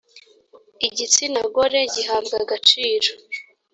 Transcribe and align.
igitsina 0.87 1.39
gore 1.53 1.81
gihabwa 1.93 2.35
agaciro. 2.43 3.09